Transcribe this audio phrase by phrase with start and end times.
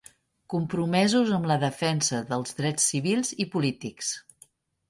[0.53, 4.11] Compromesos amb la defensa dels drets civils i polítics.